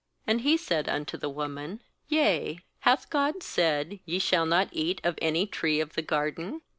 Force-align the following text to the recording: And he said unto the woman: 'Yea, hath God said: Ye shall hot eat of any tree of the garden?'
And 0.25 0.41
he 0.41 0.57
said 0.57 0.89
unto 0.89 1.15
the 1.15 1.29
woman: 1.29 1.79
'Yea, 2.07 2.61
hath 2.79 3.11
God 3.11 3.43
said: 3.43 3.99
Ye 4.03 4.17
shall 4.17 4.49
hot 4.49 4.69
eat 4.71 4.99
of 5.03 5.15
any 5.21 5.45
tree 5.45 5.79
of 5.79 5.93
the 5.93 6.01
garden?' 6.01 6.63